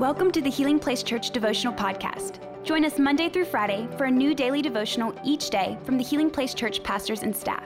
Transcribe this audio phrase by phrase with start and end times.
[0.00, 2.40] Welcome to the Healing Place Church Devotional Podcast.
[2.64, 6.30] Join us Monday through Friday for a new daily devotional each day from the Healing
[6.30, 7.64] Place Church pastors and staff.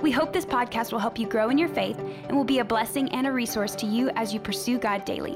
[0.00, 2.64] We hope this podcast will help you grow in your faith and will be a
[2.64, 5.34] blessing and a resource to you as you pursue God daily.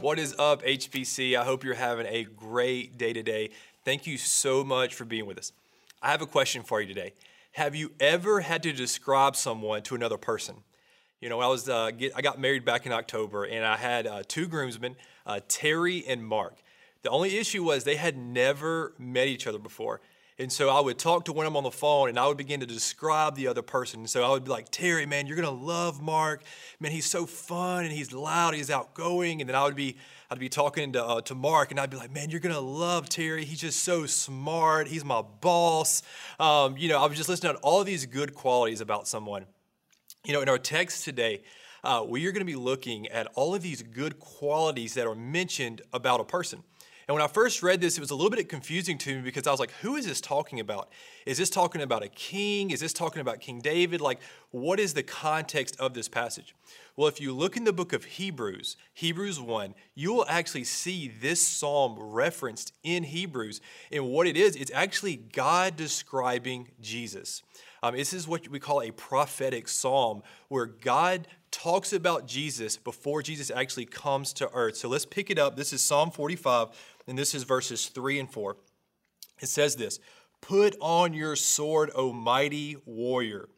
[0.00, 1.36] What is up, HPC?
[1.36, 3.50] I hope you're having a great day today.
[3.84, 5.52] Thank you so much for being with us.
[6.00, 7.12] I have a question for you today.
[7.52, 10.64] Have you ever had to describe someone to another person?
[11.22, 14.08] You know, I was uh, get, I got married back in October, and I had
[14.08, 16.56] uh, two groomsmen, uh, Terry and Mark.
[17.02, 20.00] The only issue was they had never met each other before.
[20.36, 22.38] And so I would talk to one of them on the phone and I would
[22.38, 24.00] begin to describe the other person.
[24.00, 26.42] And so I would be like, Terry, man, you're to love Mark.
[26.80, 29.40] Man, he's so fun and he's loud, he's outgoing.
[29.40, 29.98] And then I would be,
[30.30, 32.60] I'd be talking to, uh, to Mark and I'd be like, man, you're going to
[32.60, 33.44] love Terry.
[33.44, 34.88] He's just so smart.
[34.88, 36.02] He's my boss.
[36.40, 39.46] Um, you know, I was just listening to all these good qualities about someone.
[40.24, 41.42] You know, in our text today,
[41.82, 45.16] uh, we are going to be looking at all of these good qualities that are
[45.16, 46.62] mentioned about a person.
[47.08, 49.46] And when I first read this, it was a little bit confusing to me because
[49.46, 50.88] I was like, who is this talking about?
[51.26, 52.70] Is this talking about a king?
[52.70, 54.00] Is this talking about King David?
[54.00, 56.54] Like, what is the context of this passage?
[56.96, 61.08] Well, if you look in the book of Hebrews, Hebrews 1, you will actually see
[61.08, 63.60] this psalm referenced in Hebrews.
[63.90, 67.42] And what it is, it's actually God describing Jesus.
[67.82, 73.22] Um, this is what we call a prophetic psalm, where God talks about Jesus before
[73.22, 74.76] Jesus actually comes to earth.
[74.76, 75.54] So let's pick it up.
[75.54, 76.68] This is Psalm 45,
[77.06, 78.56] and this is verses 3 and 4.
[79.40, 80.00] It says this
[80.40, 83.48] Put on your sword, O mighty warrior.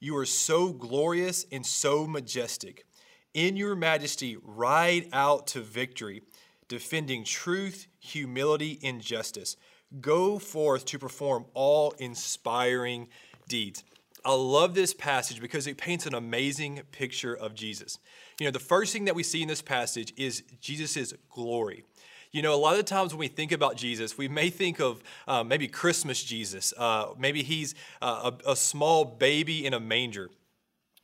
[0.00, 2.84] You are so glorious and so majestic.
[3.32, 6.22] In your majesty, ride out to victory,
[6.68, 9.56] defending truth, humility, and justice.
[10.00, 13.08] Go forth to perform all inspiring
[13.48, 13.82] deeds.
[14.24, 17.98] I love this passage because it paints an amazing picture of Jesus.
[18.40, 21.84] You know, the first thing that we see in this passage is Jesus' glory.
[22.32, 25.02] You know, a lot of times when we think about Jesus, we may think of
[25.28, 26.72] uh, maybe Christmas Jesus.
[26.76, 30.30] Uh, maybe he's uh, a, a small baby in a manger.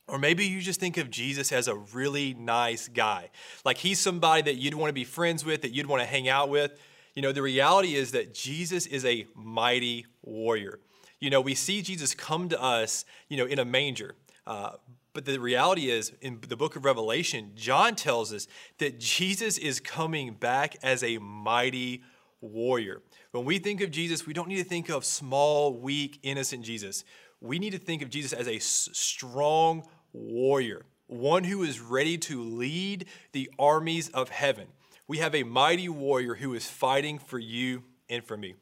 [0.07, 3.29] Or maybe you just think of Jesus as a really nice guy.
[3.63, 6.27] Like he's somebody that you'd want to be friends with, that you'd want to hang
[6.27, 6.77] out with.
[7.15, 10.79] You know, the reality is that Jesus is a mighty warrior.
[11.21, 14.15] You know, we see Jesus come to us, you know, in a manger.
[14.45, 14.71] Uh,
[15.13, 18.47] but the reality is, in the book of Revelation, John tells us
[18.79, 22.01] that Jesus is coming back as a mighty
[22.41, 23.01] warrior.
[23.31, 27.03] When we think of Jesus, we don't need to think of small, weak, innocent Jesus.
[27.39, 29.83] We need to think of Jesus as a strong
[30.13, 34.67] warrior, one who is ready to lead the armies of heaven.
[35.07, 38.55] We have a mighty warrior who is fighting for you and for me.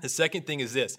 [0.00, 0.98] The second thing is this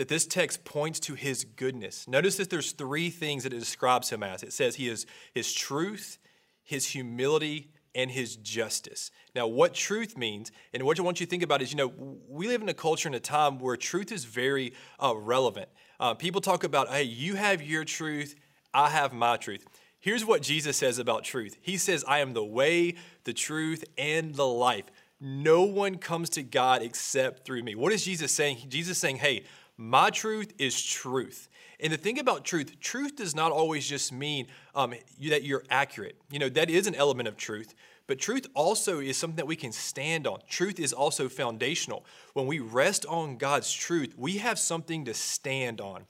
[0.00, 2.08] that this text points to his goodness.
[2.08, 4.42] Notice that there's three things that it describes him as.
[4.42, 6.16] It says he is his truth,
[6.62, 9.10] his humility, and his justice.
[9.34, 11.92] Now, what truth means, and what I want you to think about is, you know,
[12.26, 15.68] we live in a culture and a time where truth is very uh, relevant.
[16.00, 18.36] Uh, people talk about, hey, you have your truth,
[18.72, 19.66] I have my truth.
[19.98, 22.94] Here's what Jesus says about truth He says, I am the way,
[23.24, 24.86] the truth, and the life.
[25.20, 27.74] No one comes to God except through me.
[27.74, 28.64] What is Jesus saying?
[28.70, 29.44] Jesus saying, hey,
[29.80, 31.48] my truth is truth.
[31.80, 34.92] And the thing about truth, truth does not always just mean um,
[35.28, 36.20] that you're accurate.
[36.30, 37.74] You know, that is an element of truth.
[38.06, 40.40] But truth also is something that we can stand on.
[40.50, 42.04] Truth is also foundational.
[42.34, 46.04] When we rest on God's truth, we have something to stand on.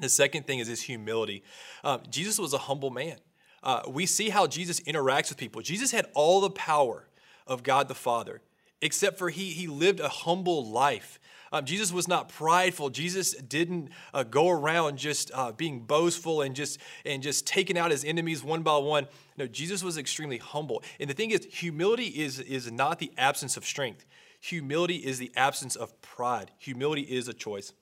[0.00, 1.44] The second thing is his humility.
[1.84, 3.18] Um, Jesus was a humble man.
[3.62, 5.62] Uh, we see how Jesus interacts with people.
[5.62, 7.08] Jesus had all the power
[7.46, 8.40] of God the Father,
[8.80, 11.18] except for he, he lived a humble life.
[11.50, 12.90] Um, Jesus was not prideful.
[12.90, 17.90] Jesus didn't uh, go around just uh, being boastful and just and just taking out
[17.90, 19.06] his enemies one by one.
[19.36, 20.82] No, Jesus was extremely humble.
[21.00, 24.04] And the thing is, humility is is not the absence of strength.
[24.40, 26.50] Humility is the absence of pride.
[26.58, 27.72] Humility is a choice.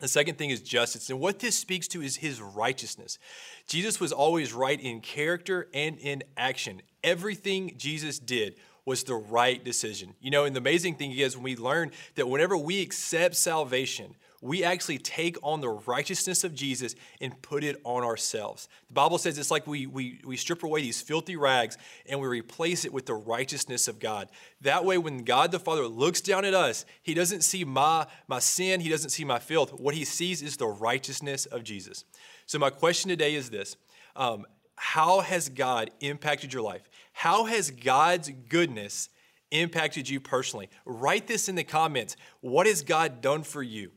[0.00, 1.08] The second thing is justice.
[1.08, 3.18] And what this speaks to is his righteousness.
[3.66, 6.82] Jesus was always right in character and in action.
[7.02, 8.56] Everything Jesus did
[8.86, 10.14] was the right decision.
[10.20, 14.14] You know, and the amazing thing is when we learn that whenever we accept salvation,
[14.40, 18.68] we actually take on the righteousness of Jesus and put it on ourselves.
[18.86, 21.76] The Bible says it's like we, we, we strip away these filthy rags
[22.08, 24.28] and we replace it with the righteousness of God.
[24.60, 28.38] That way, when God the Father looks down at us, He doesn't see my, my
[28.38, 29.72] sin, He doesn't see my filth.
[29.72, 32.04] What He sees is the righteousness of Jesus.
[32.46, 33.76] So, my question today is this
[34.14, 36.88] um, How has God impacted your life?
[37.12, 39.08] How has God's goodness
[39.50, 40.68] impacted you personally?
[40.84, 42.16] Write this in the comments.
[42.40, 43.90] What has God done for you?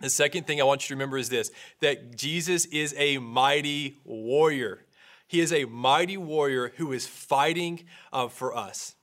[0.00, 1.50] The second thing I want you to remember is this
[1.80, 4.84] that Jesus is a mighty warrior.
[5.26, 8.94] He is a mighty warrior who is fighting uh, for us.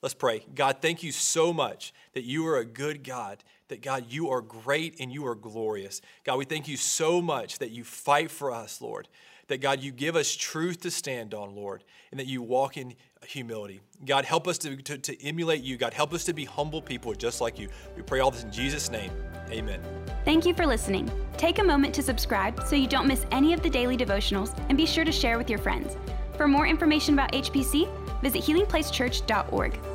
[0.00, 0.44] Let's pray.
[0.54, 4.40] God, thank you so much that you are a good God, that God, you are
[4.40, 6.00] great and you are glorious.
[6.24, 9.08] God, we thank you so much that you fight for us, Lord.
[9.48, 12.94] That God, you give us truth to stand on, Lord, and that you walk in
[13.26, 13.80] humility.
[14.04, 15.76] God, help us to, to, to emulate you.
[15.76, 17.68] God, help us to be humble people just like you.
[17.96, 19.12] We pray all this in Jesus' name.
[19.50, 19.80] Amen.
[20.24, 21.10] Thank you for listening.
[21.36, 24.78] Take a moment to subscribe so you don't miss any of the daily devotionals and
[24.78, 25.96] be sure to share with your friends.
[26.36, 27.88] For more information about HPC,
[28.22, 29.93] visit healingplacechurch.org.